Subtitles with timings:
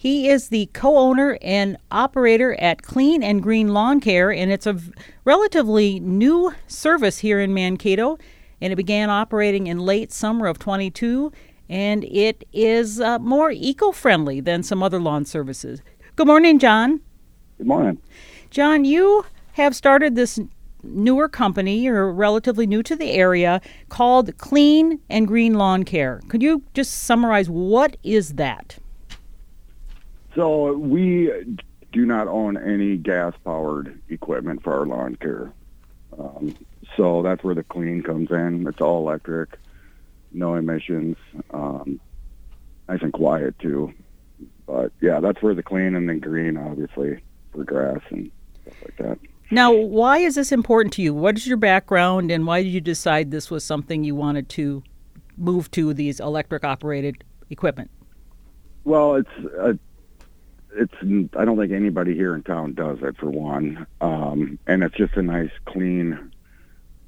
[0.00, 4.66] He is the co owner and operator at Clean and Green Lawn Care, and it's
[4.66, 4.80] a
[5.26, 8.16] relatively new service here in Mankato.
[8.62, 11.32] And it began operating in late summer of 22,
[11.68, 15.82] and it is uh, more eco friendly than some other lawn services.
[16.16, 17.02] Good morning, John.
[17.58, 17.98] Good morning.
[18.48, 20.40] John, you have started this
[20.82, 23.60] newer company, you're relatively new to the area,
[23.90, 26.22] called Clean and Green Lawn Care.
[26.28, 28.78] Could you just summarize what is that?
[30.34, 31.30] So we
[31.92, 35.52] do not own any gas-powered equipment for our lawn care.
[36.18, 36.56] Um,
[36.96, 38.66] so that's where the clean comes in.
[38.66, 39.58] It's all electric,
[40.32, 41.16] no emissions,
[41.52, 42.00] um,
[42.88, 43.92] nice and quiet too.
[44.66, 47.20] But yeah, that's where the clean and then green, obviously,
[47.52, 48.30] for grass and
[48.62, 49.18] stuff like that.
[49.50, 51.12] Now, why is this important to you?
[51.12, 54.84] What is your background, and why did you decide this was something you wanted to
[55.36, 57.90] move to these electric operated equipment?
[58.84, 59.76] Well, it's a
[60.74, 60.94] it's
[61.36, 65.16] I don't think anybody here in town does it for one, um, and it's just
[65.16, 66.32] a nice, clean,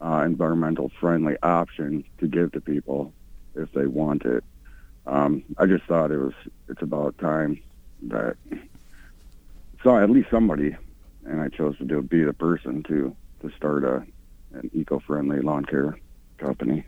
[0.00, 3.12] uh, environmental friendly option to give to people
[3.54, 4.44] if they want it.
[5.06, 6.34] Um, I just thought it was
[6.68, 7.60] it's about time
[8.02, 8.36] that
[9.82, 10.76] so at least somebody,
[11.24, 14.04] and I chose to do be the person to to start a
[14.54, 15.98] an eco friendly lawn care
[16.38, 16.84] company.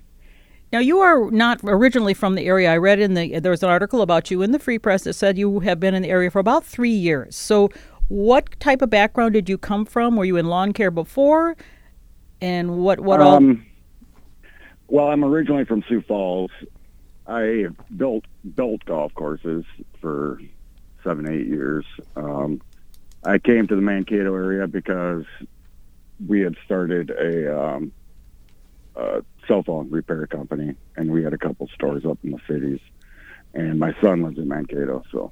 [0.75, 2.72] Now, you are not originally from the area.
[2.72, 5.12] I read in the there was an article about you in the Free Press that
[5.12, 7.36] said you have been in the area for about three years.
[7.36, 7.70] So,
[8.08, 10.16] what type of background did you come from?
[10.16, 11.56] Were you in lawn care before?
[12.41, 13.64] And what what um,
[14.89, 14.97] all?
[14.97, 16.50] Well, I'm originally from Sioux Falls.
[17.28, 17.66] I
[17.97, 18.25] built
[18.56, 19.65] built golf courses
[20.00, 20.41] for
[21.04, 21.84] seven eight years.
[22.16, 22.60] Um,
[23.22, 25.25] I came to the Mankato area because
[26.26, 27.93] we had started a um,
[28.97, 32.81] uh, cell phone repair company, and we had a couple stores up in the cities.
[33.55, 35.31] And my son lives in Mankato, so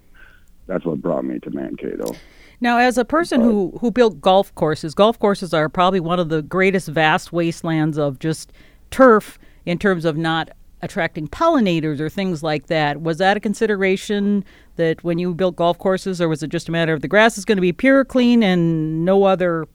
[0.67, 2.15] that's what brought me to Mankato.
[2.61, 6.21] Now, as a person but, who who built golf courses, golf courses are probably one
[6.21, 8.53] of the greatest vast wastelands of just
[8.91, 10.50] turf in terms of not
[10.83, 13.03] attracting pollinators or things like that.
[13.03, 14.44] Was that a consideration
[14.77, 17.39] that when you built golf courses, or was it just a matter of the grass
[17.39, 19.67] is going to be pure, clean, and no other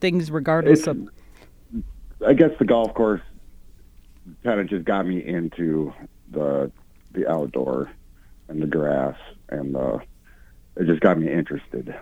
[0.00, 1.08] things regardless of?
[2.26, 3.20] I guess the golf course
[4.44, 5.92] kind of just got me into
[6.30, 6.70] the
[7.12, 7.90] the outdoor
[8.48, 9.16] and the grass
[9.50, 10.00] and the
[10.76, 11.94] it just got me interested.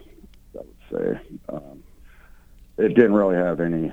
[0.55, 1.83] I would say um,
[2.79, 3.93] it didn't really have any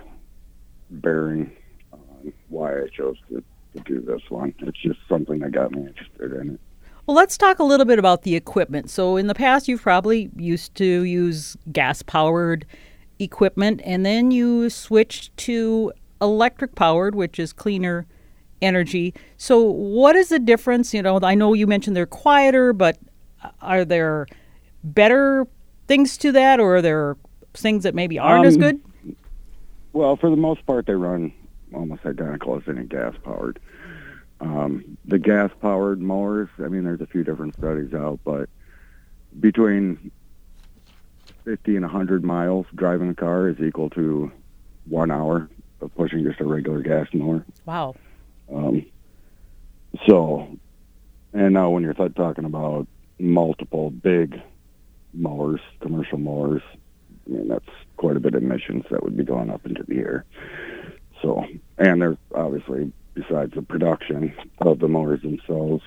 [0.89, 1.51] bearing
[1.91, 3.43] on why I chose to,
[3.75, 4.53] to do this one.
[4.59, 6.59] It's just something that got me interested in it.
[7.05, 8.89] Well, let's talk a little bit about the equipment.
[8.89, 12.65] So, in the past, you've probably used to use gas powered
[13.17, 18.05] equipment, and then you switched to electric powered, which is cleaner
[18.61, 19.13] energy.
[19.37, 20.93] So, what is the difference?
[20.93, 22.97] You know, I know you mentioned they're quieter, but
[23.61, 24.27] are there
[24.83, 25.47] better
[25.87, 27.17] things to that, or are there
[27.53, 28.81] things that maybe aren't um, as good?
[29.93, 31.33] Well, for the most part, they run
[31.73, 33.59] almost identical as any gas powered.
[34.39, 38.49] Um, the gas powered mowers, I mean, there's a few different studies out, but
[39.39, 40.11] between
[41.45, 44.31] 50 and 100 miles driving a car is equal to
[44.85, 45.49] one hour
[45.81, 47.45] of pushing just a regular gas mower.
[47.65, 47.95] Wow.
[48.53, 48.85] Um,
[50.07, 50.47] so,
[51.33, 52.87] and now when you're th- talking about
[53.19, 54.41] multiple big
[55.13, 56.61] mowers, commercial mowers,
[57.27, 57.65] I mean, that's
[57.97, 60.25] quite a bit of emissions that would be going up into the air.
[61.21, 61.45] So,
[61.77, 65.83] and there's obviously, besides the production of the mowers themselves,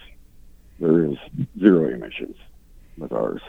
[0.80, 1.16] there is
[1.58, 2.36] zero emissions
[2.98, 3.42] with ours.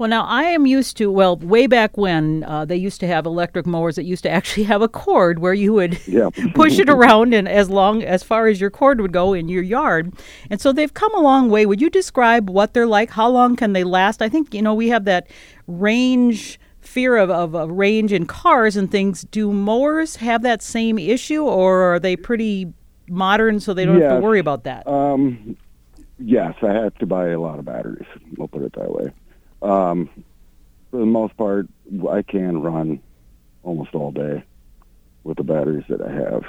[0.00, 3.26] Well, now I am used to, well, way back when uh, they used to have
[3.26, 6.30] electric mowers that used to actually have a cord where you would yeah.
[6.54, 9.62] push it around and as long as far as your cord would go in your
[9.62, 10.14] yard.
[10.48, 11.66] And so they've come a long way.
[11.66, 13.10] Would you describe what they're like?
[13.10, 14.22] How long can they last?
[14.22, 15.26] I think, you know, we have that
[15.66, 19.24] range fear of, of, of range in cars and things.
[19.24, 22.72] Do mowers have that same issue or are they pretty
[23.06, 24.12] modern so they don't yes.
[24.12, 24.86] have to worry about that?
[24.86, 25.58] Um,
[26.18, 28.08] yes, I have to buy a lot of batteries.
[28.38, 29.12] We'll put it that way.
[29.62, 30.24] Um,
[30.90, 31.68] for the most part,
[32.10, 33.00] I can run
[33.62, 34.42] almost all day
[35.22, 36.44] with the batteries that I have,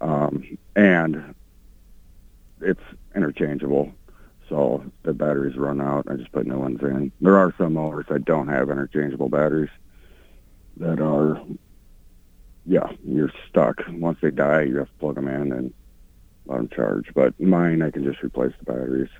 [0.00, 1.34] um, and
[2.60, 2.80] it's
[3.14, 3.92] interchangeable.
[4.48, 6.06] So the batteries run out.
[6.08, 7.12] I just put new ones in.
[7.20, 9.70] There are some mowers that don't have interchangeable batteries
[10.78, 11.40] that are,
[12.64, 13.82] yeah, you're stuck.
[13.88, 15.74] Once they die, you have to plug them in and
[16.46, 17.12] let them charge.
[17.14, 19.10] But mine, I can just replace the batteries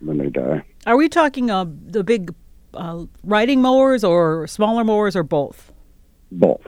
[0.00, 0.64] when they die.
[0.88, 2.34] Are we talking uh, the big
[2.72, 5.70] uh, riding mowers or smaller mowers or both?
[6.32, 6.62] Both.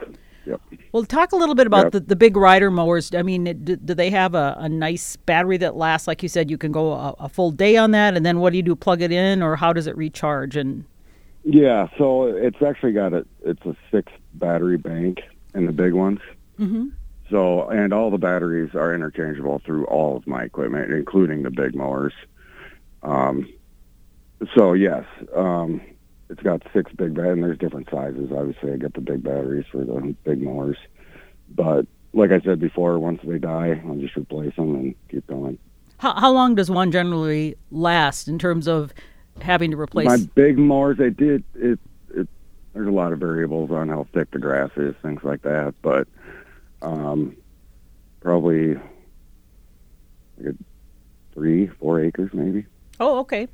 [0.45, 0.61] Yep.
[0.93, 1.93] Well, talk a little bit about Yep.
[1.93, 3.15] the, the big rider mowers.
[3.15, 6.07] I mean, do, do they have a, a nice battery that lasts?
[6.07, 8.51] Like you said, you can go a, a full day on that, and then what
[8.51, 8.77] do you do?
[8.77, 10.55] Plug it in, or how does it recharge?
[10.55, 10.85] And
[11.45, 15.21] Yeah, so it's actually got a it's a six battery bank
[15.55, 16.21] in the big ones.
[16.59, 16.89] hmm
[17.31, 21.75] So and all the batteries are interchangeable through all of my equipment, including the big
[21.75, 22.13] mowers.
[23.03, 23.49] Um,
[24.55, 25.05] so yes,
[25.35, 25.81] um,
[26.29, 28.31] it's got six big bat and there's different sizes.
[28.33, 30.77] Obviously, I get the big batteries for the big mowers,
[31.55, 35.59] but like I said before, once they die, I'll just replace them and keep going.
[35.99, 38.93] how, how long does one generally last in terms of
[39.41, 40.07] having to replace?
[40.07, 41.79] My big mowers, they did it.
[41.79, 41.79] It
[42.73, 45.75] there's a lot of variables on how thick the grass is, things like that.
[45.83, 46.07] But
[46.83, 47.37] um,
[48.21, 48.75] probably
[50.39, 50.55] like a
[51.35, 52.67] three, four acres, maybe.
[53.01, 53.49] oh, okay.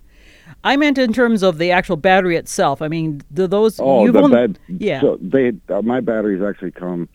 [0.64, 2.82] I meant in terms of the actual battery itself.
[2.82, 3.78] I mean, do those?
[3.80, 4.54] Oh, the only-.
[4.68, 5.00] Yeah.
[5.00, 7.08] So they, uh, my batteries actually come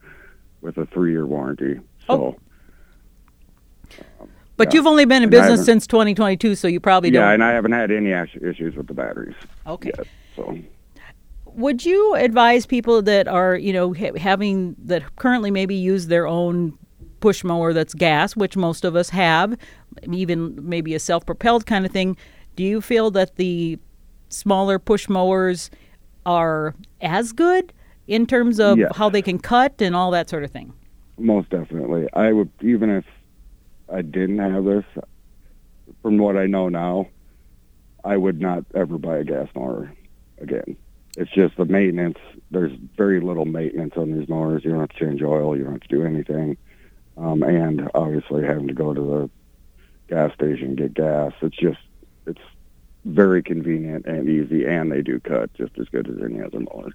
[0.61, 1.79] with a three-year warranty.
[2.07, 2.37] So
[4.61, 4.77] but yeah.
[4.77, 7.33] you've only been in And business since 2022, so you probably yeah, don't.
[7.33, 9.35] and I haven't had any issues with the batteries
[9.65, 9.91] okay.
[9.97, 10.05] yet.
[10.35, 10.55] So
[11.45, 16.27] Would you advise people that are, you know, ha- having that currently maybe use their
[16.27, 16.77] own
[17.21, 19.57] push mower that's gas, which most of us have,
[20.11, 22.15] even maybe a self-propelled kind of thing?
[22.55, 23.79] Do you feel that the
[24.29, 25.69] smaller push mowers
[26.25, 27.73] are as good
[28.07, 28.95] in terms of Yes.
[28.95, 30.73] how they can cut and all that sort of thing?
[31.17, 33.05] most definitely, I would even if
[33.93, 34.85] I didn't have this.
[36.01, 37.09] From what I know now,
[38.03, 39.91] I would not ever buy a gas mower
[40.39, 40.75] again.
[41.17, 42.17] It's just the maintenance.
[42.49, 44.63] There's very little maintenance on these mowers.
[44.65, 45.55] You don't have to change oil.
[45.55, 46.57] You don't have to do anything.
[47.17, 49.29] Um, and obviously, having to go to the
[50.09, 51.33] gas station and get gas.
[51.43, 51.79] It's just
[52.25, 52.41] it's
[53.05, 56.91] very convenient and easy, and they do cut just as good as any other mower.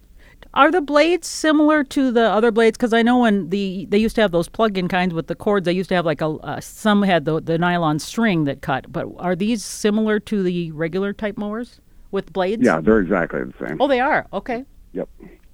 [0.55, 2.77] Are the blades similar to the other blades?
[2.77, 5.65] Because I know when the they used to have those plug-in kinds with the cords,
[5.65, 8.91] they used to have like a uh, some had the the nylon string that cut.
[8.91, 11.81] But are these similar to the regular type mowers
[12.11, 12.65] with blades?
[12.65, 13.81] Yeah, they're exactly the same.
[13.81, 14.27] Oh, they are.
[14.33, 14.65] Okay.
[14.93, 15.09] Yep.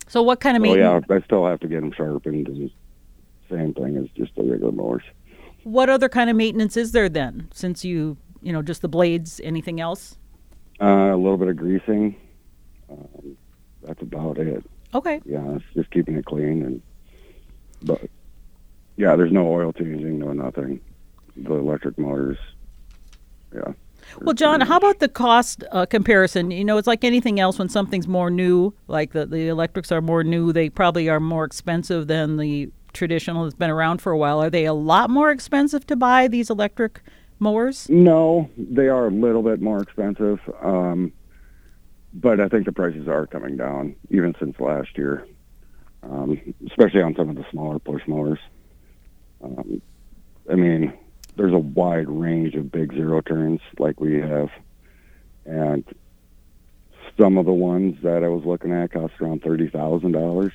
[0.09, 2.47] So what kind of Oh yeah, I still have to get them sharpened.
[2.49, 2.71] And
[3.51, 5.03] same thing as just the regular mowers.
[5.65, 7.49] What other kind of maintenance is there then?
[7.53, 10.17] Since you you know just the blades, anything else?
[10.81, 12.17] Uh, a little bit of greasing.
[12.91, 13.37] Um,
[13.83, 14.65] that's about it.
[14.95, 15.21] Okay.
[15.25, 16.83] Yeah, it's just keeping it clean and.
[17.85, 18.01] But
[18.97, 20.81] yeah, there's no oil changing, no nothing.
[21.37, 22.39] The electric motors.
[23.53, 23.73] Yeah.
[24.21, 26.51] Well, John, how about the cost uh, comparison?
[26.51, 30.01] You know, it's like anything else when something's more new, like the, the electrics are
[30.01, 34.19] more new, they probably are more expensive than the traditional that's been around for a
[34.19, 34.41] while.
[34.43, 37.03] Are they a lot more expensive to buy these electric
[37.43, 37.89] mowers?
[37.91, 41.13] No, they are a little bit more expensive, um,
[42.15, 45.27] but I think the prices are coming down even since last year,
[46.03, 48.39] um, especially on some of the smaller push mowers.
[49.43, 49.83] Um,
[50.51, 50.93] I mean,
[51.37, 54.51] there's a wide range of big zero turns like we have,
[55.45, 55.85] and
[57.19, 60.53] some of the ones that I was looking at cost around thirty thousand dollars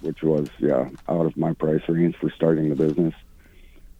[0.00, 3.14] which was yeah out of my price range for starting the business.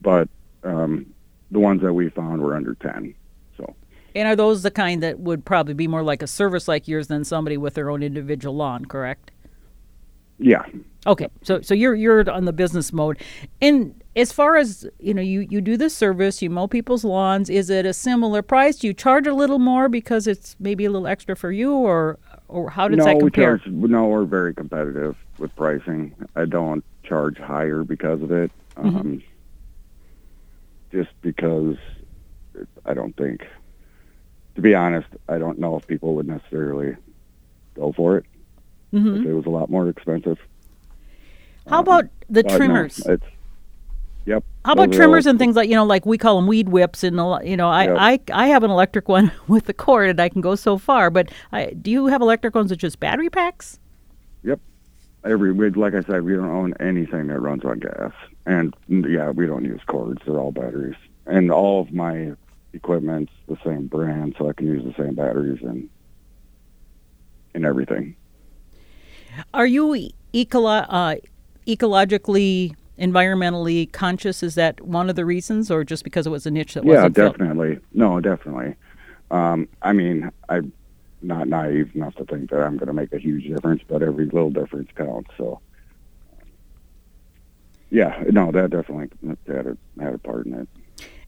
[0.00, 0.28] But
[0.64, 1.06] um,
[1.50, 3.14] the ones that we found were under ten.
[3.56, 3.74] So
[4.14, 7.08] And are those the kind that would probably be more like a service like yours
[7.08, 9.30] than somebody with their own individual lawn, correct?
[10.38, 10.64] yeah,
[11.06, 13.18] Okay, so so you're you're on the business mode,
[13.62, 17.48] and as far as you know, you you do the service, you mow people's lawns.
[17.48, 18.76] Is it a similar price?
[18.76, 22.18] Do you charge a little more because it's maybe a little extra for you, or
[22.48, 23.58] or how does no, that we compare?
[23.58, 23.66] charge.
[23.66, 26.14] No, we're very competitive with pricing.
[26.36, 28.52] I don't charge higher because of it.
[28.84, 28.96] Mm-hmm.
[28.98, 29.22] Um,
[30.92, 31.76] just because
[32.84, 33.46] I don't think,
[34.56, 36.96] to be honest, I don't know if people would necessarily
[37.74, 38.24] go for it
[38.90, 40.38] hmm if it was a lot more expensive.
[41.68, 42.98] How about the no, trimmers?
[43.06, 43.24] it's
[44.26, 44.44] yep.
[44.64, 47.16] How about trimmers and things like you know, like we call them weed whips, and
[47.48, 47.96] you know, I, Yep.
[47.98, 51.10] I I have an electric one with the cord, and I can go so far.
[51.10, 53.78] But I, do you have electric ones that just battery packs?
[55.24, 58.12] Every we like I said, we don't own anything that runs on gas,
[58.46, 60.20] and yeah, we don't use cords.
[60.26, 60.96] They're all batteries,
[61.26, 62.32] and all of my
[62.72, 65.88] equipment's the same brand, so I can use the same batteries and
[67.54, 68.14] and everything.
[69.54, 71.16] Are you ecolo- uh,
[71.66, 74.42] ecologically, environmentally conscious?
[74.42, 76.94] Is that one of the reasons, or just because it was a niche that Yeah,
[76.94, 77.32] wasn't filled?
[77.38, 77.78] definitely.
[77.92, 78.74] No, definitely.
[79.30, 80.72] Um, I mean, I'm
[81.22, 84.26] not naive enough to think that I'm going to make a huge difference, but every
[84.26, 85.30] little difference counts.
[85.36, 85.60] So,
[87.90, 89.08] yeah, no, that definitely
[89.46, 90.68] had a, had a part in it.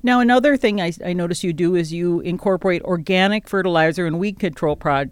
[0.03, 4.39] Now, another thing I, I notice you do is you incorporate organic fertilizer and weed
[4.39, 5.11] control prod,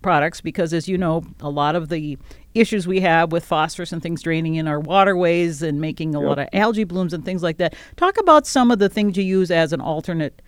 [0.00, 2.18] products because, as you know, a lot of the
[2.54, 6.28] issues we have with phosphorus and things draining in our waterways and making a Yep.
[6.28, 7.74] lot of algae blooms and things like that.
[7.96, 10.42] Talk about some of the things you use as an alternate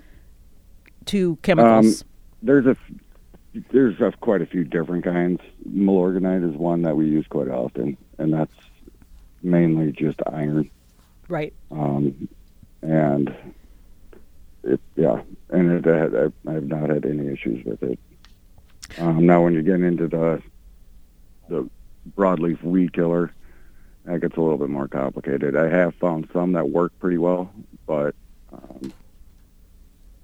[1.07, 2.03] to chemicals.
[2.03, 2.09] Um,
[2.43, 2.77] there's a
[3.71, 5.41] there's a, quite a few different kinds.
[5.69, 8.55] Milorganite is one that we use quite often, and that's
[9.43, 10.71] mainly just iron.
[11.29, 11.53] right.
[11.71, 12.29] Um,
[12.83, 13.35] and
[14.63, 17.99] it, yeah, and it, uh, I, I've not had any issues with it.
[18.99, 20.43] Um, now, when you get into the
[21.49, 21.69] the
[22.17, 23.33] broadleaf weed killer,
[24.05, 25.57] that gets a little bit more complicated.
[25.57, 27.51] I have found some that work pretty well,
[27.87, 28.15] but
[28.53, 28.93] um,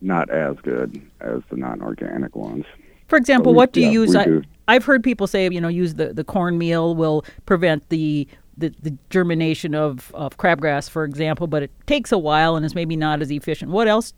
[0.01, 2.65] not as good as the non-organic ones.
[3.11, 4.17] For example, what do you yeah, use?
[4.17, 4.43] I, do.
[4.69, 8.97] I've heard people say, you know, use the, the cornmeal will prevent the, the, the
[9.11, 13.21] germination of, of crabgrass, for example, but it takes a while and is maybe not
[13.21, 13.73] as efficient.
[13.73, 14.15] What else,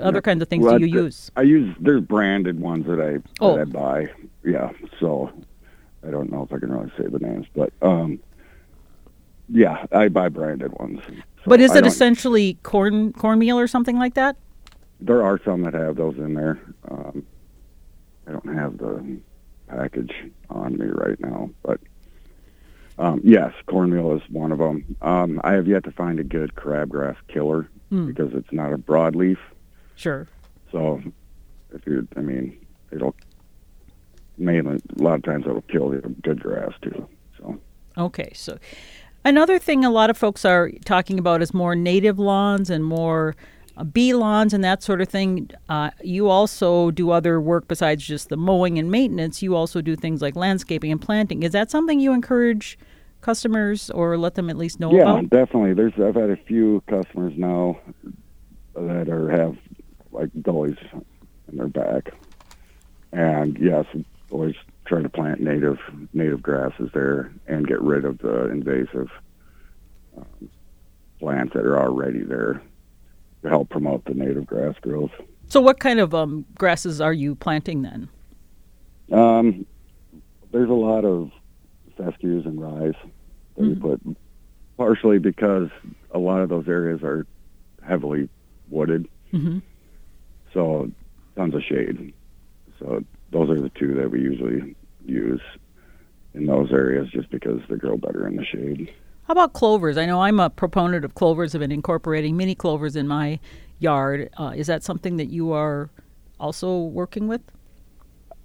[0.00, 0.20] other Yeah.
[0.22, 1.30] kinds of things Well, do you the- use?
[1.36, 3.54] I use there's branded ones that I Oh.
[3.56, 4.10] that I buy.
[4.44, 5.30] Yeah, so
[6.04, 8.18] I don't know if I can really say the names, but um,
[9.48, 10.98] yeah, I buy branded ones.
[11.06, 11.12] So
[11.46, 14.36] But is I it essentially corn cornmeal or something like that?
[15.00, 16.58] There are some that have those in there.
[16.90, 17.24] Um,
[18.26, 19.18] I don't have the
[19.68, 20.12] package
[20.50, 21.80] on me right now, but
[22.98, 24.96] um, yes, cornmeal is one of them.
[25.02, 28.06] Um, I have yet to find a good crabgrass killer Hmm.
[28.06, 29.36] because it's not a broadleaf.
[29.96, 30.26] Sure.
[30.70, 31.02] So
[31.74, 32.56] if you, I mean,
[32.90, 33.14] it'll
[34.38, 37.06] mainly a lot of times it'll kill the good grass too.
[37.38, 37.58] So
[37.98, 38.58] Okay, so
[39.26, 43.36] another thing a lot of folks are talking about is more native lawns and more
[43.92, 45.50] bee lawns and that sort of thing.
[45.68, 49.42] Uh, you also do other work besides just the mowing and maintenance.
[49.42, 51.42] You also do things like landscaping and planting.
[51.42, 52.78] Is that something you encourage
[53.20, 55.22] customers or let them at least know yeah, about?
[55.22, 55.74] Yeah, definitely.
[55.74, 57.78] There's I've had a few customers now
[58.74, 59.56] that are have
[60.10, 60.76] like gullies
[61.48, 62.10] in their back,
[63.12, 63.86] and yes,
[64.30, 65.78] always try to plant native
[66.12, 69.10] native grasses there and get rid of the invasive
[70.16, 70.50] um,
[71.18, 72.60] plants that are already there
[73.48, 75.10] help promote the native grass growth.
[75.48, 78.08] So, what kind of um, grasses are you planting then?
[79.10, 79.66] Um,
[80.52, 81.30] there's a lot of
[81.96, 82.96] fescues and rye that
[83.56, 83.80] we Mhm.
[83.80, 84.00] put,
[84.76, 85.68] partially because
[86.12, 87.26] a lot of those areas are
[87.82, 88.28] heavily
[88.70, 89.58] wooded, hmm
[90.54, 90.90] so
[91.36, 92.12] tons of shade.
[92.78, 95.40] So those are the two that we usually use
[96.34, 98.90] in those areas, just because they grow better in the shade.
[99.32, 99.96] How about clovers?
[99.96, 101.54] I know I'm a proponent of clovers.
[101.54, 103.40] I've been incorporating mini clovers in my
[103.78, 104.28] yard.
[104.38, 105.88] Uh, is that something that you are
[106.38, 107.40] also working with?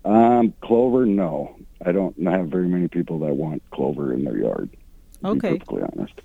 [0.05, 4.69] Um, clover, no, I don't have very many people that want clover in their yard.
[5.23, 5.51] To Okay.
[5.55, 6.21] be perfectly honest.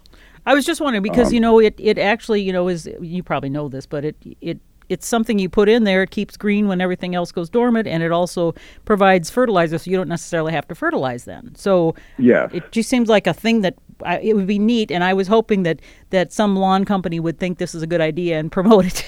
[0.46, 3.24] I was just wondering because Um, you know it, it actually you know is you
[3.24, 6.02] probably know this, but it it it's something you put in there.
[6.02, 9.96] It keeps green when everything else goes dormant, and it also provides fertilizer, so you
[9.96, 11.54] don't necessarily have to fertilize then.
[11.54, 13.74] So yeah, it just seems like a thing that
[14.04, 17.38] I, it would be neat, and I was hoping that that some lawn company would
[17.38, 19.04] think this is a good idea and promote it.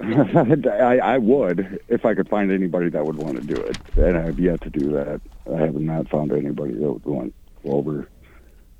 [0.02, 4.16] I, I would if I could find anybody that would want to do it, and
[4.16, 5.20] I've yet to do that.
[5.52, 8.08] I have not found anybody that would want clover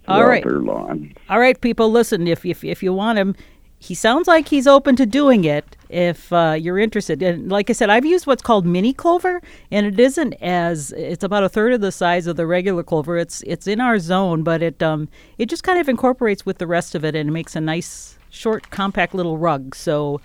[0.08, 0.42] All right.
[0.42, 1.14] their lawn.
[1.28, 2.26] All right, people, listen.
[2.26, 3.36] If if if you want him,
[3.82, 5.76] he sounds like he's open to doing it.
[5.88, 9.84] If uh, you're interested, and like I said, I've used what's called mini clover, and
[9.86, 13.18] it isn't as it's about a third of the size of the regular clover.
[13.18, 16.66] It's it's in our zone, but it um it just kind of incorporates with the
[16.68, 19.74] rest of it and makes a nice short, compact little rug.
[19.74, 20.20] So.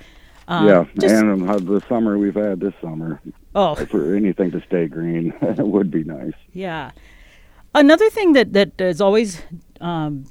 [0.49, 3.19] Um, yeah, just, and um, the summer we've had this summer
[3.53, 6.31] oh, for anything to stay green it would be nice.
[6.53, 6.91] Yeah.
[7.75, 9.41] Another thing that that is always
[9.81, 10.23] um,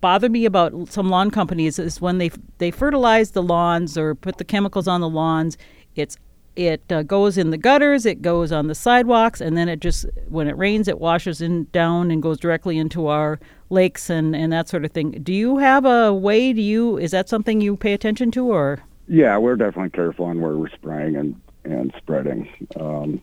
[0.00, 4.38] bothered me about some lawn companies is when they they fertilize the lawns or put
[4.38, 5.56] the chemicals on the lawns.
[5.94, 6.16] It's
[6.56, 10.06] it uh, goes in the gutters, it goes on the sidewalks, and then it just
[10.28, 13.38] when it rains, it washes in down and goes directly into our
[13.70, 15.12] lakes and and that sort of thing.
[15.22, 16.52] Do you have a way?
[16.52, 18.82] Do you is that something you pay attention to or?
[19.06, 22.48] Yeah, we're definitely careful on where we're spraying and and spreading.
[22.78, 23.20] Um,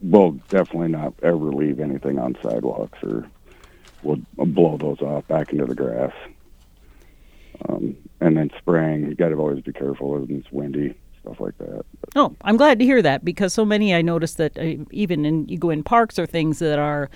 [0.00, 3.26] we'll definitely not ever leave anything on sidewalks, or
[4.02, 6.12] we'll blow those off back into the grass.
[7.68, 11.56] Um, and then spraying, you got to always be careful when it's windy, stuff like
[11.58, 11.84] that.
[12.16, 15.48] Oh, I'm glad to hear that because so many I noticed that uh, even in
[15.48, 17.10] you go in parks or things that are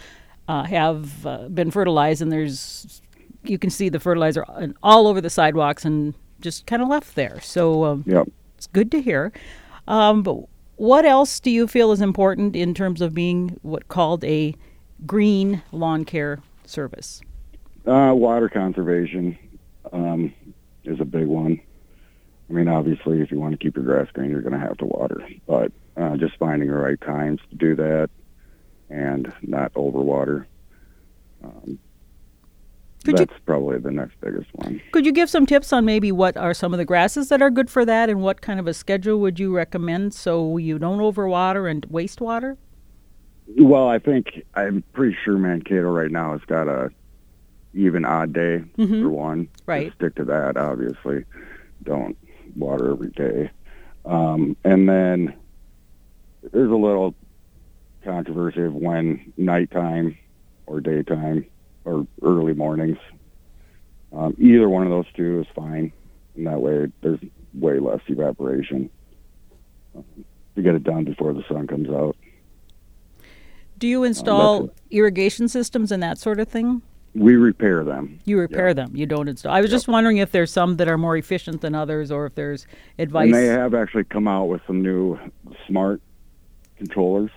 [0.48, 3.00] uh, have uh, been fertilized and there's
[3.44, 4.44] you can see the fertilizer
[4.82, 7.40] all over the sidewalks and just kind of left there.
[7.40, 8.28] So um, Yep.
[8.58, 9.32] it's good to hear.
[9.88, 10.36] Um, but
[10.76, 14.54] What else do you feel is important in terms of being what called a
[15.06, 17.20] green lawn care service?
[17.86, 19.38] Uh, water conservation
[19.92, 20.32] um,
[20.84, 21.60] is a big one.
[22.48, 24.76] I mean, obviously, if you want to keep your grass green, you're going to have
[24.78, 25.26] to water.
[25.46, 28.10] But uh, just finding the right times to do that
[28.88, 30.46] and not overwater.
[31.42, 31.78] Um,
[33.04, 34.80] Could that's you probably the next biggest one.
[34.92, 37.50] could you give some tips on maybe what are some of the grasses that are
[37.50, 40.98] good for that, and what kind of a schedule would you recommend so you don't
[40.98, 42.56] overwater and waste water?
[43.48, 46.90] Well, I think I'm pretty sure Mankato right now has got a
[47.74, 49.02] even odd day Mhm.
[49.02, 49.48] for one.
[49.66, 49.86] Right.
[49.86, 50.56] Just stick to that.
[50.56, 51.24] Obviously,
[51.82, 52.16] don't
[52.56, 53.50] water every day.
[54.04, 55.34] Um, and then
[56.52, 57.14] there's a little
[58.02, 60.16] controversy of when nighttime
[60.66, 61.44] or daytime
[61.84, 62.98] or early mornings.
[64.12, 65.92] Um, either one of those two is fine,
[66.36, 67.20] and that way there's
[67.52, 68.90] way less evaporation.
[69.94, 70.04] Um,
[70.54, 72.16] to get it done before the sun comes out.
[73.78, 76.82] Do you install irrigation systems and that sort of thing?
[77.14, 78.18] We repair them.
[78.24, 78.94] You repair them.
[78.94, 79.52] You don't install.
[79.52, 82.34] I was just wondering if there's some that are more efficient than others, or if
[82.34, 82.66] there's
[82.98, 83.26] advice.
[83.26, 85.18] And they have actually come out with some new
[85.66, 86.02] smart
[86.76, 87.30] controllers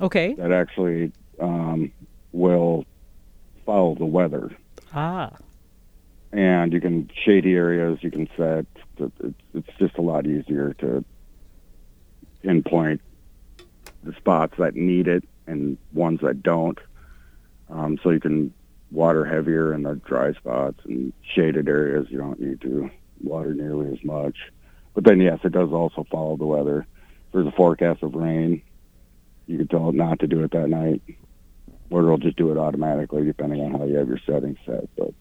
[0.00, 0.32] okay.
[0.34, 1.92] that actually um,
[2.32, 2.86] will
[3.66, 4.56] follow the weather.
[4.94, 5.32] Ah.
[6.32, 8.66] And you can shady areas you can set.
[8.98, 11.04] It's just a lot easier to
[12.42, 13.02] pinpoint
[14.02, 16.78] the spots that need it and ones that don't.
[17.68, 18.52] Um, so you can
[18.90, 22.90] water heavier in the dry spots and shaded areas you don't need to
[23.22, 24.36] water nearly as much.
[24.94, 26.86] But then yes, it does also follow the weather.
[27.26, 28.62] If there's a forecast of rain,
[29.46, 31.02] you can tell it not to do it that night.
[31.90, 34.88] Or it'll just do it automatically depending on how you have your settings set.
[34.96, 35.12] But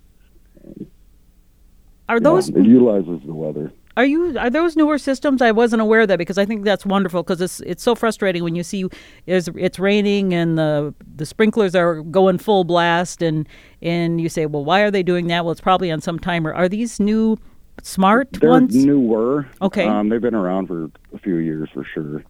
[2.09, 2.19] Are
[2.55, 3.71] yeah, it utilizes the weather.
[3.97, 5.41] Are you are those newer systems?
[5.41, 8.43] I wasn't aware of that because I think that's wonderful because it's it's so frustrating
[8.43, 8.85] when you see
[9.25, 13.47] it's, it's raining and the the sprinklers are going full blast and
[13.81, 15.45] and you say, well, why are they doing that?
[15.45, 16.53] Well, it's probably on some timer.
[16.53, 17.37] Are these new
[17.83, 18.75] smart They're ones?
[18.75, 19.47] newer.
[19.61, 19.85] Okay.
[19.87, 22.23] Um, they've been around for a few years for sure.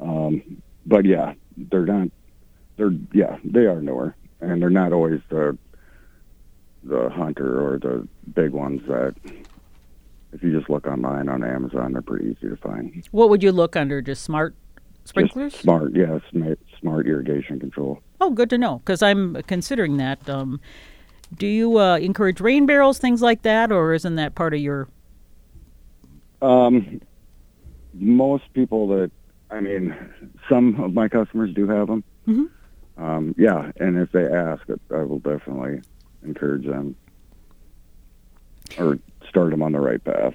[0.00, 2.08] Um, but yeah, they're not.
[2.76, 5.56] They're yeah, they are newer, and they're not always the
[6.84, 9.14] the hunter or the big ones that.
[10.32, 13.06] If you just look online on Amazon, they're pretty easy to find.
[13.10, 14.02] What would you look under?
[14.02, 14.54] Just smart
[15.04, 15.52] sprinklers?
[15.52, 18.00] Just smart, yeah, smart, smart irrigation control.
[18.20, 20.28] Oh, good to know because I'm considering that.
[20.28, 20.60] Um,
[21.36, 24.88] do you uh, encourage rain barrels, things like that, or isn't that part of your?
[26.42, 27.00] Um,
[27.94, 29.10] most people that,
[29.50, 29.94] I mean,
[30.48, 32.04] some of my customers do have them.
[32.26, 32.48] Mhm.
[32.98, 35.80] Um, yeah, and if they ask, I will definitely
[36.22, 36.96] encourage them
[38.78, 40.34] or start them on the right path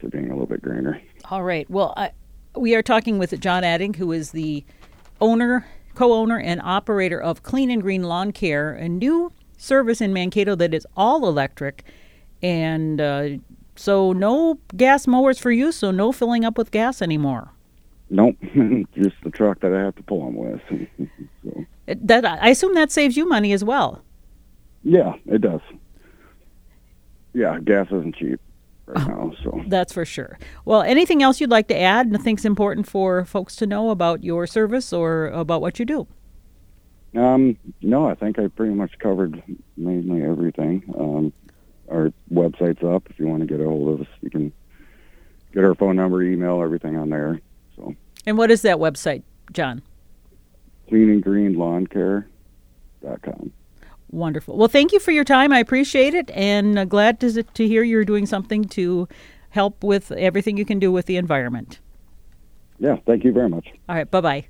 [0.00, 1.00] to being a little bit greener.
[1.30, 1.68] All right.
[1.70, 2.10] Well, I,
[2.56, 4.64] we are talking with John Addink, who is the
[5.20, 10.54] owner, co-owner, and operator of Clean and Green Lawn Care, a new service in Mankato
[10.56, 11.84] that is all electric,
[12.42, 13.28] and uh,
[13.76, 15.70] so no gas mowers for you.
[15.72, 17.50] So no filling up with gas anymore.
[18.10, 18.36] Nope,
[18.94, 20.60] just the truck that I have to pull them with.
[21.44, 24.02] so, That I assume that saves you money as well.
[24.82, 25.60] yeah, it does.
[27.34, 28.40] Yeah, gas isn't cheap
[28.86, 29.60] right now, so.
[29.66, 30.38] That's for sure.
[30.64, 34.22] Well, anything else you'd like to add and think's important for folks to know about
[34.22, 36.06] your service or about what you do?
[37.14, 39.42] Um, no, I think I pretty much covered
[39.76, 40.82] mainly everything.
[40.98, 41.32] Um,
[41.90, 43.08] our website's up.
[43.10, 44.52] If you want to get a hold of us, you can
[45.52, 47.40] get our phone number, email, everything on there.
[47.76, 47.94] So,
[48.26, 49.82] And what is that website, John?
[50.90, 53.52] cleanandgreenlawncare.com.
[54.12, 54.56] Wonderful.
[54.58, 55.52] Well, thank you for your time.
[55.52, 59.08] I appreciate it, and uh, glad to to hear you're doing something to
[59.48, 61.80] help with everything you can do with the environment.
[62.78, 63.68] Yeah, thank you very much.
[63.88, 64.10] All right.
[64.10, 64.46] Bye bye.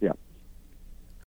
[0.00, 0.12] Yeah.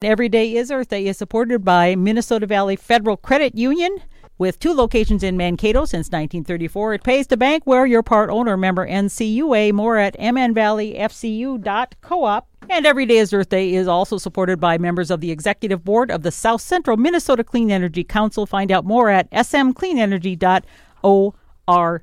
[0.04, 3.98] Every Day is Earth Day is supported by Minnesota Valley Federal Credit Union.
[4.38, 8.58] With two locations in Mankato since 1934, it pays to bank where you're part owner
[8.58, 9.72] member NCUA.
[9.72, 12.44] More at mnvalleyfcu.coop.
[12.70, 16.12] And Every Day is Earth Day is also supported by members of the executive board
[16.12, 18.46] of the South Central Minnesota Clean Energy Council.
[18.46, 22.02] Find out more at smcleanenergy.org.